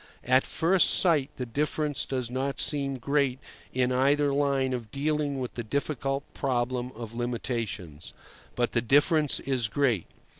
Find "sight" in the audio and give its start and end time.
0.95-1.29